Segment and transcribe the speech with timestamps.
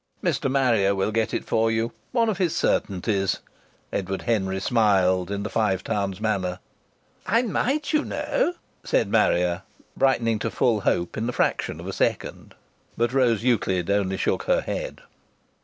[0.23, 0.49] "Mr.
[0.49, 1.91] Marrier will get it for you...
[2.11, 3.37] one of his certainties!"
[3.93, 6.57] Edward Henry smiled in the Five Towns manner.
[7.27, 9.61] "I might, you knaoo!" said Marrier,
[9.95, 12.55] brightening to full hope in the fraction of a second.
[12.97, 15.01] But Rose Euclid only shook her head.